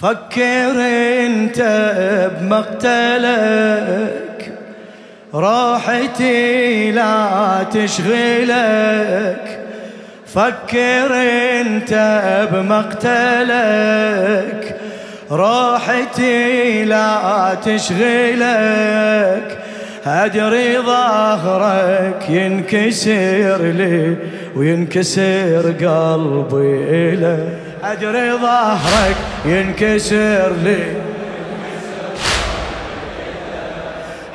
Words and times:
فكر 0.00 0.76
انت 1.26 1.60
بمقتلك 2.40 3.80
راحتي 5.34 6.90
لا 6.90 7.64
تشغلك. 7.72 9.58
فكر 10.26 11.14
انت 11.60 11.92
بمقتلك 12.52 13.80
راحتي 15.30 16.84
لا 16.84 17.54
تشغلك. 17.64 19.58
أدري 20.06 20.78
ظهرك 20.78 22.30
ينكسر 22.30 23.62
لي 23.62 24.16
وينكسر 24.56 25.72
قلبي 25.80 27.16
له 27.16 27.48
أدري 27.84 28.32
ظهرك 28.32 29.16
ينكسر 29.44 30.52
لي. 30.64 30.96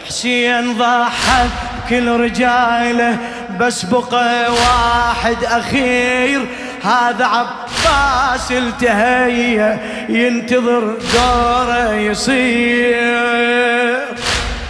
حسين 0.05 0.77
ضحى 0.77 1.45
بكل 1.85 2.07
رجاله 2.19 3.17
بس 3.59 3.85
بقى 3.85 4.51
واحد 4.51 5.43
أخير. 5.43 6.41
هذا 6.83 7.25
عباس 7.25 8.51
التهيأ 8.51 9.79
ينتظر 10.09 10.97
دوره 11.13 11.93
يصير. 11.93 13.15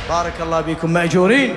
بارك 0.09 0.34
الله 0.42 0.62
بكم 0.62 0.89
مأجورين. 0.89 1.55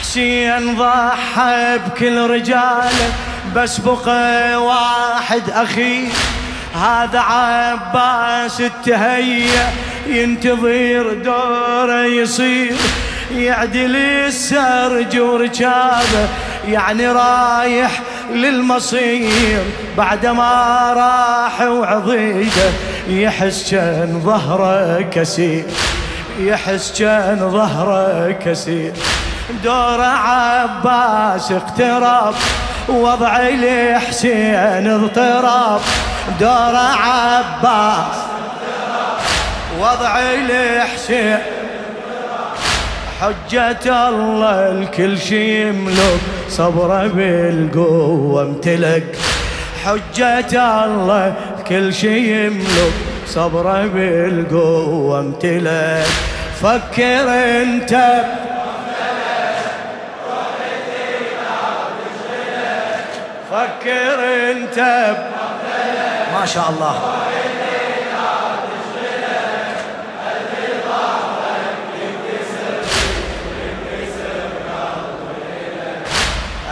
حسين 0.00 0.76
ضحى 0.76 1.78
بكل 1.86 2.30
رجاله 2.30 3.12
بس 3.56 3.80
بقى 3.80 4.56
واحد 4.56 5.50
أخير 5.50 6.08
هذا 6.74 7.20
عباس 7.20 8.60
التهيأ 8.60 9.70
ينتظر 10.06 11.14
دوره 11.24 12.04
يصير. 12.04 12.76
يعدل 13.34 13.96
السرج 13.96 15.18
ورجابه 15.18 16.28
يعني 16.68 17.08
رايح 17.08 18.00
للمصير. 18.32 19.62
بعد 19.96 20.26
ما 20.26 20.92
راح 20.96 21.60
وعضيده 21.60 22.70
يحس 23.08 23.70
كان 23.70 24.20
ظهره 24.24 25.00
كسير. 25.12 25.64
يحس 26.40 26.98
كان 26.98 27.50
ظهره 27.50 28.32
كسير. 28.44 28.92
دور 29.64 30.00
عباس 30.02 31.52
اقترب 31.52 32.34
وضع 32.88 33.48
لحسين 33.48 34.86
اضطراب 34.86 35.80
دور 36.40 36.76
عباس. 36.76 38.16
وضع 39.80 40.20
لحسين 40.48 41.38
حجة 43.20 44.08
الله 44.08 44.70
الكل 44.70 45.18
شي 45.18 45.68
يملك 45.68 46.20
صبره 46.48 47.06
بالقوة 47.06 48.42
امتلك. 48.42 49.16
حجة 49.84 50.84
الله 50.84 51.34
كل 51.68 51.94
شي 51.94 52.46
يملك 52.46 52.92
صبره 53.26 53.86
بالقوة 53.86 55.20
امتلك. 55.20 56.06
فكر 56.62 57.28
انت 57.28 58.22
انت 64.50 64.78
ما 66.40 66.46
شاء 66.46 66.70
الله. 66.70 66.96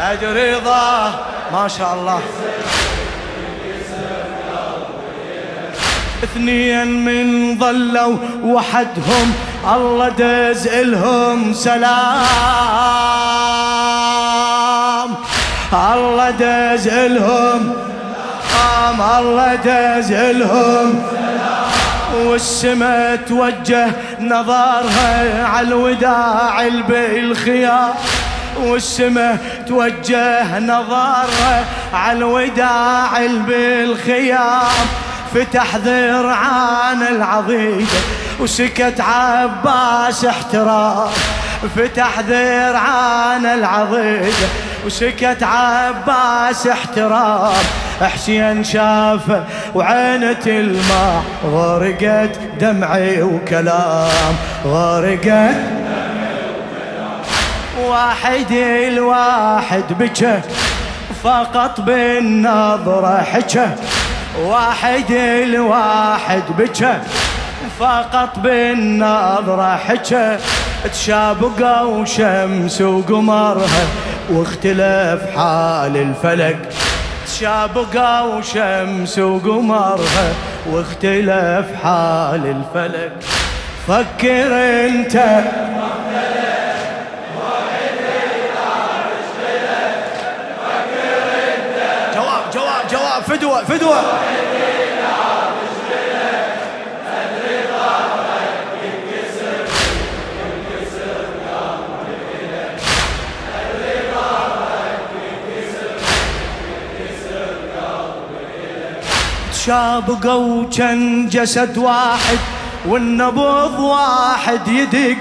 ادري 0.01 0.55
رضا. 0.55 1.15
ما 1.53 1.69
شاء 1.69 1.95
الله. 1.95 2.21
اثنين 6.23 7.05
من 7.05 7.59
ظلوا 7.59 8.17
وحدهم 8.45 9.35
الله 9.75 10.09
دز 10.09 10.67
إلهم 10.67 11.55
سلام. 11.55 12.27
الله 15.75 16.31
دز 16.31 16.89
الهم 16.89 17.75
سلام 18.53 19.01
الله 19.19 19.55
دز 19.55 20.13
الهم 20.13 21.03
والسما 22.25 23.17
توجه 23.17 23.91
نظرها 24.21 25.47
على 25.47 25.69
الوداع 25.69 26.69
بالخيار. 26.89 27.95
والسما 28.63 29.39
توجه 29.69 30.59
نظرها 30.59 31.65
على 31.95 32.19
الوداع 32.19 33.27
بالخيام 33.27 34.87
فتح 35.35 35.77
ذرعان 35.77 37.03
العضيدة 37.03 38.01
وسكت 38.41 39.01
عباس 39.01 40.25
احترام. 40.25 41.09
فتح 41.77 42.21
ذرعان 42.21 43.47
العضيدة 43.47 44.49
وسكت 44.87 45.43
عباس 45.43 46.67
احترام 46.67 47.65
حسين 48.01 48.65
شافه 48.65 49.45
وعينة 49.75 50.47
الماء 50.47 51.23
غرقت 51.45 52.39
دمعي 52.61 53.23
وكلام 53.23 54.35
غرقت 54.65 55.57
واحد 57.89 58.53
الواحد 58.53 59.85
بكى 59.91 60.41
فقط 61.23 61.81
بالنظرة 61.81 63.23
حكى 63.23 63.69
واحد 64.43 65.11
الواحد 65.11 66.43
بكى 66.59 66.99
فقط 67.81 68.39
بالنظرة 68.39 69.77
حكى 69.77 70.39
تشابقوا 70.93 72.05
شمس 72.05 72.81
وقمرها 72.81 73.87
واختلف 74.31 75.37
حال 75.37 75.97
الفلك 75.97 76.59
تشابقوا 77.27 78.41
شمس 78.41 79.19
وقمرها 79.19 80.33
واختلف 80.71 81.67
حال 81.83 82.57
الفلك. 82.75 83.13
فكر 83.89 84.53
أنت. 84.87 85.17
جواب 92.15 92.43
جواب 92.55 92.87
جواب 92.91 93.23
فدوة 93.23 93.65
فدوة 93.65 94.03
تشابقوا 109.67 110.65
كان 110.77 111.29
جسد 111.29 111.79
واحد 111.79 112.39
والنبض 112.87 113.81
واحد 113.81 114.69
يدق 114.69 115.17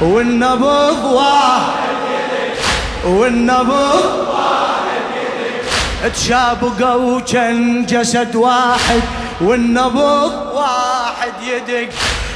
والنبض 0.00 1.04
واحد 1.04 1.96
يدق 2.10 3.10
والنبض 3.10 4.28
تشابقوا 6.14 7.20
كان 7.20 7.86
جسد 7.86 8.36
واحد 8.36 9.02
والنبض 9.40 10.32
واحد 10.54 11.32
يدق 11.42 11.88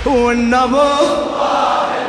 والنبض 0.07 1.29
واحد 1.41 2.05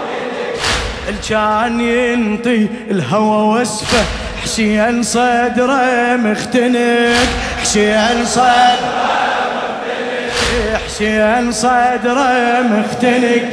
يدق. 1.07 1.29
كان 1.29 1.79
ينطي 1.81 2.67
الهوى 2.91 3.61
وصفه 3.61 4.05
حسين 4.43 5.03
صدره 5.03 6.15
مختنق 6.15 7.27
حسين 7.61 8.25
صدره 8.25 9.34
حسين 10.95 11.51
صدره 11.51 12.61
مختنق. 12.61 13.43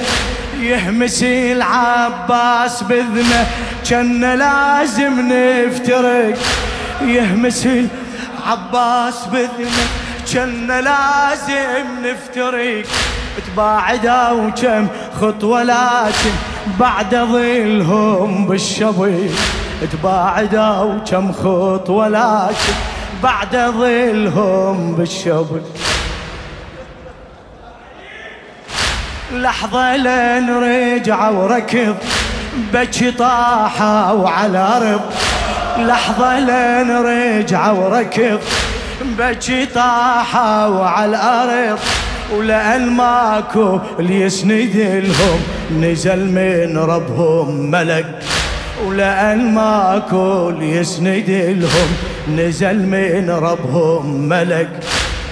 يهمس 0.60 1.22
العباس 1.22 2.82
بذنه 2.82 3.46
كان 3.90 4.34
لازم 4.34 5.32
نفترق. 5.32 6.38
يهمس 7.02 7.66
العباس 7.66 9.26
بذنه 9.32 9.86
كان 10.34 10.66
لازم 10.66 11.86
نفترق. 12.04 12.84
تباعدا 13.46 14.30
وكم 14.30 14.86
خطوة 15.20 15.62
لكن 15.62 16.34
بعد 16.80 17.14
ظلهم 17.14 18.46
بالشبيب 18.46 19.30
تباعدا 19.92 20.78
وكم 20.78 21.32
خطوة 21.32 22.08
لكن 22.08 22.74
بعد 23.22 23.56
ظلهم 23.56 24.94
بالشبيب 24.94 25.62
لحظة 29.32 29.96
لين 29.96 30.50
رجع 30.50 31.28
وركض 31.28 31.96
بكي 32.72 33.10
طاحة 33.10 34.14
وعلى 34.14 34.58
أرض. 34.58 35.00
لحظة 35.78 36.38
لين 36.38 36.90
رجع 36.96 37.70
وركض 37.70 38.40
بكي 39.18 39.66
طاحة 39.66 40.68
وعلى 40.68 41.10
الأرض 41.10 41.78
ولأن 42.36 42.90
ماكو 42.90 43.78
اللي 43.98 44.20
يسند 44.20 44.76
لهم 45.04 45.40
نزل 45.82 46.30
من 46.30 46.78
ربهم 46.78 47.70
ملك. 47.70 48.06
ولأن 48.86 49.54
ماكو 49.54 50.48
اللي 50.48 50.76
يسند 50.76 51.30
لهم 51.30 51.88
نزل 52.38 52.78
من 52.78 53.30
ربهم 53.30 54.28
ملك. 54.28 54.68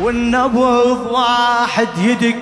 والنبض 0.00 1.06
واحد 1.10 1.88
يدق 1.98 2.36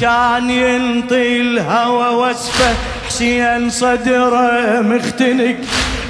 كان 0.00 0.50
ينطي 0.50 1.40
الهوى 1.40 2.08
وسفه 2.08 2.74
حسين 3.06 3.70
صدره 3.70 4.80
مختنق 4.80 5.56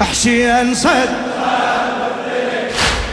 حسين 0.01 0.73
صدره 0.73 1.27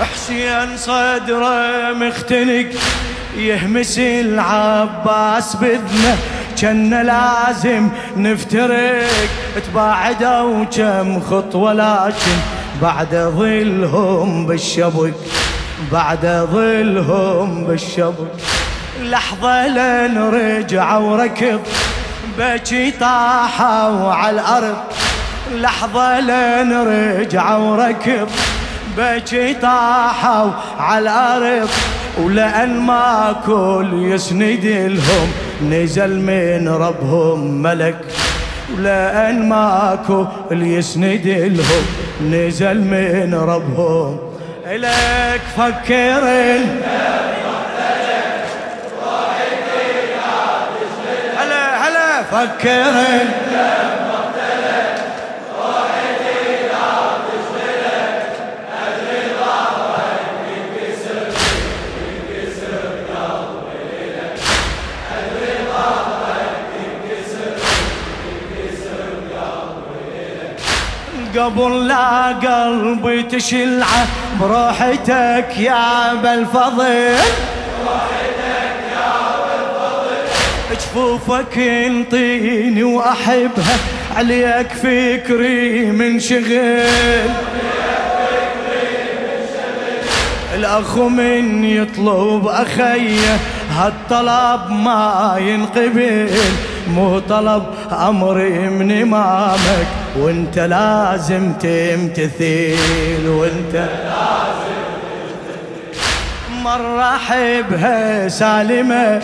حسين 0.01 0.77
صدره 0.77 1.93
مختنق 1.93 2.67
يهمس 3.37 3.99
العباس 3.99 5.57
بذنه 5.57 6.19
كان 6.61 7.03
لازم 7.03 7.89
نفترق 8.17 9.07
تباعدوا 9.67 10.65
كم 10.65 11.21
خطوة 11.21 11.73
لكن 11.73 12.37
بعد 12.83 13.15
ظلهم 13.15 14.47
بالشبك. 14.47 15.15
بعد 15.93 16.47
ظلهم 16.53 17.65
بالشبك 17.65 18.33
لحظة 19.03 19.67
لين 19.67 20.19
رجع 20.19 20.97
وركض 20.97 21.61
بكي 22.39 22.91
طاحوا 22.91 24.13
على 24.13 24.41
الأرض. 24.41 24.77
لحظة 25.55 26.21
لين 26.21 26.73
رجع 26.73 27.57
وركض 27.57 28.29
بكي 28.99 29.55
طاحوا 29.55 30.51
على 30.79 31.03
الأرض. 31.03 31.69
ولأن 32.19 32.81
ما 32.81 33.37
كل 33.47 33.89
يسند 33.93 34.65
لهم 34.65 35.29
نزل 35.71 36.21
من 36.21 36.69
ربهم 36.69 37.63
ملك. 37.63 38.01
ولأن 38.79 39.49
ماكو 39.49 40.27
اللي 40.51 40.75
يسند 40.75 41.27
لهم 41.27 41.85
نزل 42.33 42.81
من 42.81 43.35
ربهم 43.35 44.34
إلك 44.67 45.41
فكرن 45.57 46.81
هلا 51.39 51.89
هلا 51.89 52.23
فكرن 52.23 53.29
قبل 71.39 71.89
لا 71.89 72.29
قلبي 72.29 73.23
تشلعه 73.23 74.07
بروحتك 74.41 75.59
يا 75.59 76.15
بالفضل. 76.15 77.17
بروحتك 77.81 78.79
يا 80.71 80.75
جفوفك 80.75 81.59
انطيني 81.59 82.83
وأحبها. 82.83 83.77
عليك 84.17 84.69
فكري 84.69 85.87
من 85.87 86.21
شغل. 86.21 86.83
الأخ 90.55 90.99
من 90.99 91.65
يطلب 91.65 92.47
اخيه 92.47 93.39
هالطلب 93.71 94.71
ما 94.71 95.37
ينقبل. 95.39 96.31
مو 96.89 97.19
طلب 97.19 97.63
امري 97.93 98.69
من 98.69 99.03
امامك 99.03 99.87
وانت 100.19 100.59
لازم 100.59 101.53
تمتثل 101.53 103.29
وانت 103.29 103.75
لازم 103.75 104.75
مرة 106.65 107.17
احبها 107.17 108.29
سالمة 108.29 109.23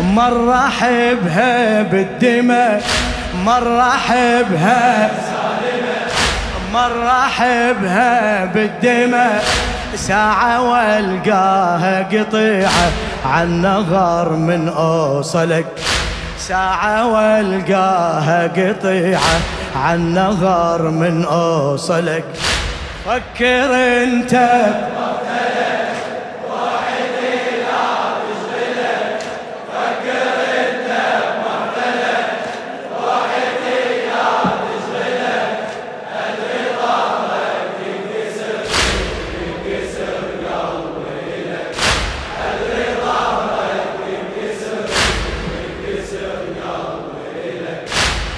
مرة 0.00 0.66
احبها 0.66 1.82
بالدماء 1.82 2.82
مرة 3.44 3.88
احبها 3.88 5.10
مرة 6.72 7.26
احبها 7.26 8.44
بالدماء 8.44 9.44
ساعة 9.94 10.62
والقاها 10.70 12.02
قطيعة 12.02 12.90
عن 13.24 13.62
نغر 13.62 14.32
من 14.32 14.68
أوصلك. 14.68 15.66
ساعة 16.48 17.06
والقاها 17.12 18.46
قطيعة 18.46 19.40
عن 19.76 20.14
نغر 20.14 20.82
من 20.90 21.24
أوصلك. 21.24 22.24
فكر 23.06 23.74
أنت 24.02 24.50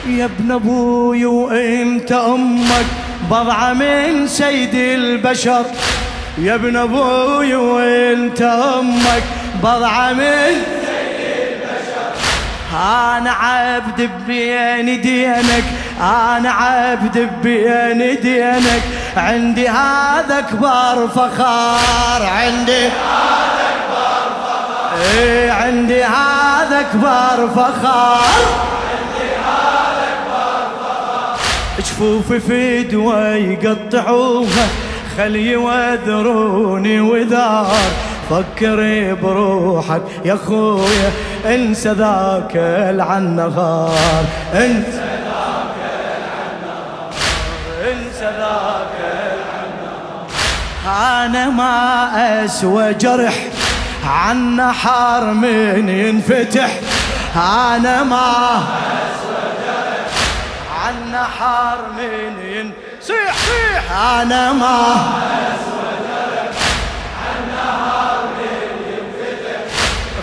يا 0.06 0.24
ابن 0.24 0.52
أبوي 0.52 1.26
وإنت 1.26 2.12
أمك 2.12 2.86
بضعة 3.30 3.72
من 3.72 4.28
سيد 4.28 4.74
البشر. 4.74 5.64
يا 6.38 6.54
ابن 6.54 6.76
أبوي 6.76 7.54
وإنت 7.54 8.42
أمك 8.42 9.22
بضعة 9.62 10.12
من 10.12 10.54
سيد 10.84 11.20
البشر. 11.20 12.12
أنا 12.72 13.30
عبد 13.30 14.10
بين 14.26 15.00
دينك 15.00 15.64
أنا 16.00 16.50
عبد 16.50 17.28
بين 17.42 18.20
دينك. 18.20 18.82
عندي 19.16 19.68
هذا 19.68 20.38
أكبر 20.38 21.08
فخار 21.08 22.22
عندي 22.22 22.86
هذا 22.86 23.70
أكبر 23.70 24.30
فخار. 24.44 24.98
إيه 25.14 25.50
عندي 25.52 26.04
هذا 26.04 26.80
أكبر 26.80 27.48
فخار. 27.56 28.64
جفوفي 31.94 32.40
في 32.40 32.82
دوا 32.82 33.34
يقطعوها 33.34 34.66
خلي 35.16 35.46
يوذروني 35.46 37.00
وذار 37.00 37.76
فكري 38.30 39.14
بروحك 39.14 40.02
يا 40.24 40.38
خويا 40.46 41.12
انسى 41.46 41.88
ذاك 41.88 42.56
العنغار 42.56 44.24
انسى 44.54 45.04
ذاك 45.24 45.76
العنغار 46.18 47.10
انسى 47.92 48.24
ذاك 48.24 48.96
العنغار 49.36 50.26
أنا 51.24 51.50
ما 51.50 52.44
أسوى 52.44 52.94
جرح 52.94 53.34
عن 54.06 54.56
نحر 54.56 55.24
من 55.24 55.88
ينفتح. 55.88 56.70
أنا 57.36 58.02
ما 58.02 58.64
النحر 60.90 61.78
من 61.96 62.70
صيح 63.00 63.34
صيح 63.36 63.92
أنا 64.00 64.52
ما 64.52 64.94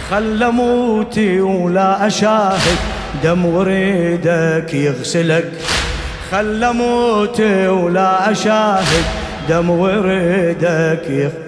خل 0.09 0.51
موتي 0.51 1.41
ولا 1.41 2.07
أشاهد 2.07 2.77
دم 3.23 3.45
وريدك 3.45 4.73
يغسلك. 4.73 5.51
خل 6.31 6.73
موت 6.73 7.41
ولا 7.67 8.31
أشاهد 8.31 9.05
دم 9.49 9.69
وريدك 9.69 11.05
يغسلك 11.09 11.41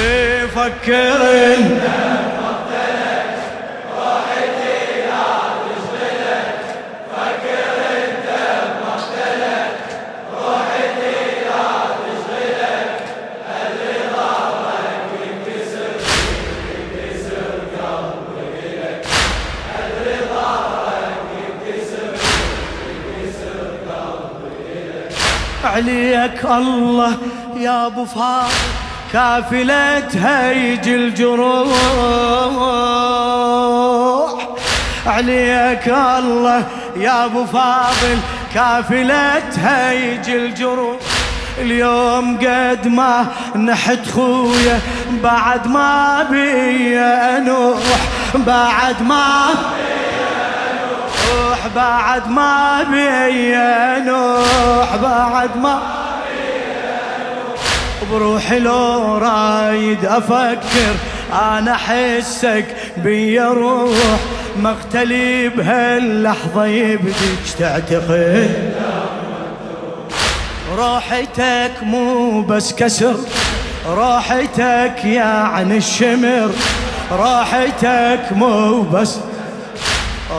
إيه 0.00 0.46
فكر 0.46 1.20
عليك 25.80 26.44
الله 26.44 27.12
يا 27.56 27.86
أبو 27.86 28.04
فاضل 28.04 28.52
كافلة 29.12 30.08
هيج 30.14 30.88
الجروح. 30.88 31.68
عليك 35.06 35.88
الله 35.88 36.64
يا 36.96 37.24
أبو 37.24 37.44
فاضل 37.44 38.18
كافلة 38.54 39.42
هيج 39.64 40.30
الجروح. 40.30 40.96
اليوم 41.58 42.36
قد 42.36 42.88
ما 42.88 43.26
نحت 43.56 44.10
خويا 44.14 44.80
بعد 45.22 45.66
ما 45.66 46.22
بي 46.30 46.98
أنوح 46.98 47.82
بعد 48.34 49.02
ما 49.02 49.48
نوح 51.30 51.66
بعد 51.74 52.28
ما 52.28 52.82
بي 52.82 53.54
نوح 54.10 54.96
بعد 54.96 55.56
ما 55.56 55.82
بروحي 58.12 58.58
لو 58.58 59.18
رايد 59.18 60.04
أفكر 60.04 60.94
أنا 61.32 61.72
احسك 61.72 62.66
بي 62.96 63.40
روح 63.40 64.18
مقتلي 64.56 65.48
بهاللحظة 65.48 66.66
يبدي 66.66 67.36
تعتقد. 67.58 68.72
روحتك 70.76 71.72
مو 71.82 72.42
بس 72.42 72.72
كسر 72.72 73.16
روحتك 73.88 75.04
يعني 75.04 75.76
الشمر 75.76 76.50
روحتك 77.12 78.20
مو 78.32 78.82
بس 78.82 79.16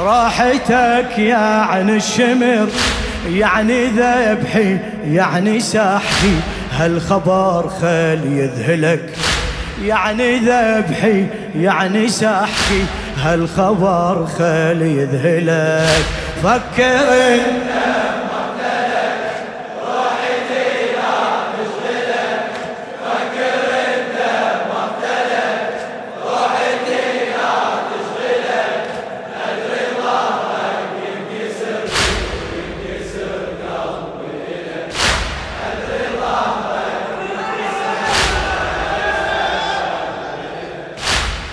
راحتك 0.01 1.17
يا 1.17 1.35
عن 1.37 1.89
الشمر 1.89 2.67
يعني 3.29 3.85
ذبحي 3.87 4.77
يعني 5.05 5.59
ساحي. 5.59 6.35
هالخبر 6.77 7.69
خل 7.81 8.19
يذهلك 8.25 9.09
يعني 9.85 10.37
ذبحي 10.37 11.25
يعني 11.55 12.07
ساحي. 12.09 12.83
هالخبر 13.17 14.25
خل 14.25 14.81
يذهلك. 14.81 16.05
فكر 16.43 17.39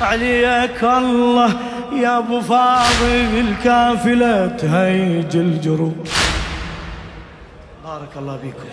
عليك 0.00 0.84
الله 0.84 1.52
يا 1.92 2.18
أبو 2.18 2.40
فاضل 2.40 3.44
الكافلة 3.48 4.46
تهيج 4.46 5.36
الجروح. 5.36 5.92
بارك 7.84 8.08
الله 8.16 8.36
بكم 8.36 8.68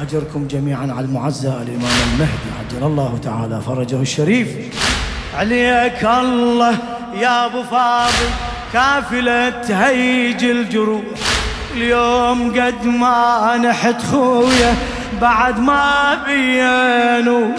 أجركم 0.00 0.46
جميعا 0.46 0.94
على 0.96 1.06
المعزى 1.06 1.48
الإمام 1.48 1.96
المهدي 2.12 2.48
عجل 2.60 2.86
الله 2.86 3.18
تعالى 3.22 3.60
فرجه 3.60 4.00
الشريف. 4.02 4.48
عليك 5.38 6.04
الله 6.04 6.78
يا 7.20 7.46
أبو 7.46 7.62
فاضل 7.62 8.28
كافلة 8.72 9.50
تهيج 9.50 10.44
الجروح. 10.44 11.02
اليوم 11.74 12.60
قد 12.60 12.86
ما 12.86 13.56
نحت 13.56 14.02
خويا 14.02 14.74
بعد 15.20 15.58
ما 15.58 16.18
بيانو 16.26 17.50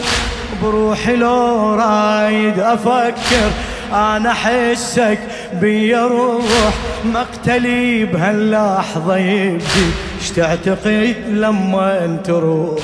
بروحي 0.63 1.15
لو 1.15 1.75
رايد 1.75 2.59
أفكر 2.59 3.51
أنا 3.93 4.31
احسك 4.31 5.19
بي 5.53 5.95
روح. 5.95 6.73
مقتلي 7.05 8.05
بهاللحظة 8.05 9.17
يبدي 9.17 9.89
اش 10.21 10.29
تعتقد 10.29 11.15
لما 11.29 12.17
تروح 12.23 12.79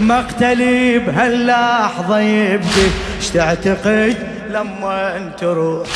مقتلي 0.00 0.98
بهاللحظة 0.98 2.18
يبدي 2.20 2.86
اش 3.20 3.28
تعتقد 3.28 4.16
لما 4.50 5.30
تروح 5.38 5.88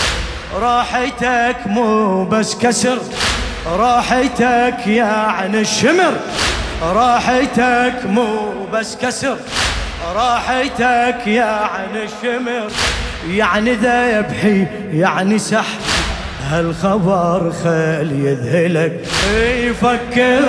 راحتك 0.61 1.57
مو 1.67 2.25
بس 2.25 2.55
كسر 2.55 2.99
راحتك 3.67 4.87
يعني 4.87 5.61
الشمر 5.61 6.13
راحتك 6.83 7.95
مو 8.07 8.27
بس 8.73 8.97
كسر. 8.97 9.37
راحتك 10.15 11.27
يعني 11.27 12.05
الشمر 12.05 12.71
يعني 13.29 13.75
ذبحي 13.75 14.67
يعني 14.93 15.39
سحب 15.39 15.81
هالخبر 16.51 17.53
خل 17.65 18.13
يذهلك 18.13 19.01
يفكر. 19.45 20.41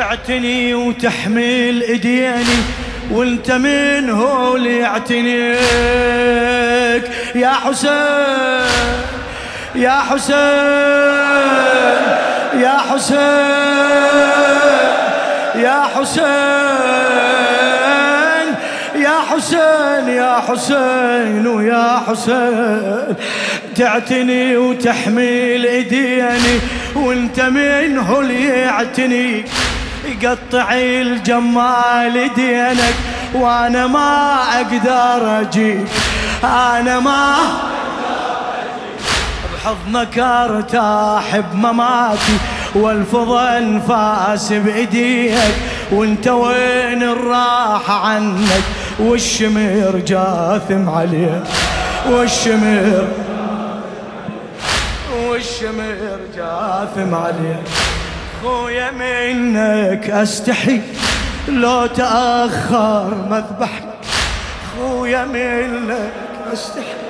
تعتني 0.00 0.74
وتحمل 0.74 1.82
إيديني 1.82 2.58
وأنت 3.10 3.50
من 3.50 4.10
هو 4.10 4.56
اللي 4.56 4.78
يعتنيك. 4.78 5.60
يا 7.34 7.52
حسين 7.52 8.66
يا 9.74 10.00
حسين 10.10 10.36
يا 12.62 12.78
حسين 12.90 13.20
يا 15.64 15.82
حسين 15.96 16.30
يا 18.94 19.20
حسين 19.30 20.08
يا 20.08 20.42
حسين 20.48 21.46
ويا 21.46 22.02
حسين. 22.08 23.14
تعتني 23.76 24.56
وتحمل 24.56 25.66
إيديني 25.66 26.60
وأنت 26.94 27.40
من 27.40 27.98
هو 27.98 28.20
اللي 28.20 28.48
يعتنيك. 28.48 29.46
يقطع 30.04 30.72
الجمال 30.72 32.34
دينك 32.34 32.94
وأنا 33.34 33.86
ما 33.86 34.38
أقدر 34.60 35.40
اجيك 35.40 35.86
أنا 36.44 37.00
ما 37.00 37.36
بحضنك 39.54 40.18
ارتاح 40.18 41.36
بمماتي 41.36 42.38
والفض 42.74 43.32
انفاس 43.32 44.52
بإيديك 44.52 45.54
وأنت 45.92 46.28
وين 46.28 47.02
الراحة 47.02 48.06
عنك؟ 48.06 48.62
والشمر 48.98 50.02
جاثم 50.06 50.88
عليك 50.88 51.42
والشمر 52.10 53.08
والشمر 55.26 56.18
جاثم 56.36 57.14
عليك. 57.14 57.66
خويا 58.42 58.90
منك 58.90 60.10
أستحي 60.10 60.80
لو 61.48 61.86
تأخر 61.86 63.14
مذبحي 63.30 63.84
خويا 64.76 65.24
منك 65.24 66.12
أستحي 66.52 67.00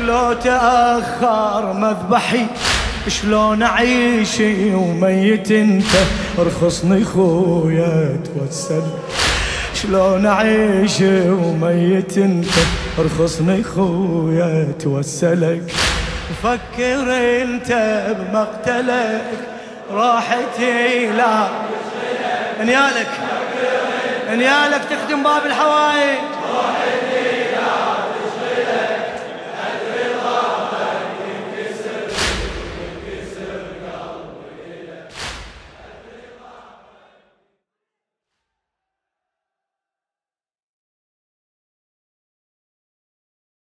لو 0.00 0.32
تأخر 0.32 1.72
مذبحي. 1.72 2.46
شلون 3.08 3.62
أعيش 3.62 4.40
وميت 4.74 5.50
أنت؟ 5.50 5.92
ارخصني 6.38 7.04
خويا 7.04 8.16
توسل. 8.24 8.82
شلون 9.74 10.26
اعيش 10.26 11.00
وميت 11.26 12.18
أنت؟ 12.18 12.54
ارخصني 12.98 13.62
خويا 13.62 14.72
توسلك. 14.80 15.62
فكر 16.42 17.12
أنت 17.42 17.70
بمقتلك. 18.18 19.55
راحتي 19.92 21.06
لا 21.06 21.48
إنيالك. 22.60 23.10
إنيالك 24.32 24.80
تخدم 24.90 25.22
باب 25.22 25.46
الحوائج. 25.46 26.35